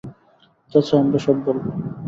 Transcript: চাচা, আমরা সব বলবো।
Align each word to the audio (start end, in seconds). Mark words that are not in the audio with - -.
চাচা, 0.71 0.95
আমরা 0.97 1.19
সব 1.19 1.35
বলবো। 1.45 1.69